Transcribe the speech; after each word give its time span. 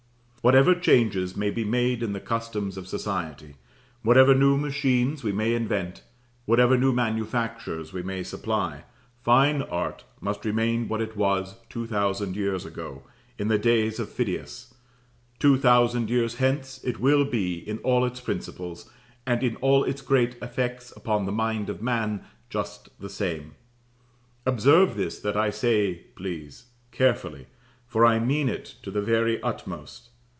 Whatever 0.41 0.73
changes 0.73 1.37
may 1.37 1.51
be 1.51 1.63
made 1.63 2.01
in 2.01 2.13
the 2.13 2.19
customs 2.19 2.75
of 2.75 2.87
society, 2.87 3.57
whatever 4.01 4.33
new 4.33 4.57
machines 4.57 5.23
we 5.23 5.31
may 5.31 5.53
invent, 5.53 6.01
whatever 6.45 6.75
new 6.75 6.91
manufactures 6.91 7.93
we 7.93 8.01
may 8.01 8.23
supply, 8.23 8.83
Fine 9.23 9.61
Art 9.61 10.03
must 10.19 10.43
remain 10.43 10.87
what 10.87 10.99
it 10.99 11.15
was 11.15 11.57
two 11.69 11.85
thousand 11.85 12.35
years 12.35 12.65
ago, 12.65 13.03
in 13.37 13.49
the 13.49 13.59
days 13.59 13.99
of 13.99 14.09
Phidias; 14.09 14.73
two 15.37 15.57
thousand 15.57 16.09
years 16.09 16.37
hence, 16.37 16.81
it 16.83 16.99
will 16.99 17.23
be, 17.23 17.57
in 17.69 17.77
all 17.83 18.03
its 18.03 18.19
principles, 18.19 18.89
and 19.27 19.43
in 19.43 19.57
all 19.57 19.83
its 19.83 20.01
great 20.01 20.37
effects 20.41 20.91
upon 20.97 21.27
the 21.27 21.31
mind 21.31 21.69
of 21.69 21.83
man, 21.83 22.23
just 22.49 22.89
the 22.99 23.09
same. 23.09 23.53
Observe 24.47 24.95
this 24.97 25.19
that 25.19 25.37
I 25.37 25.51
say, 25.51 26.05
please, 26.15 26.65
carefully, 26.91 27.45
for 27.85 28.03
I 28.07 28.17
mean 28.17 28.49
it 28.49 28.73
to 28.81 28.89
the 28.89 29.03
very 29.03 29.39
utmost. 29.43 30.07